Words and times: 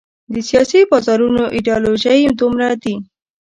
د 0.33 0.35
سیاسي 0.49 0.79
بازارونو 0.91 1.43
ایډیالوژۍ 1.55 2.21
دومره 2.39 2.69
دي. 2.83 2.95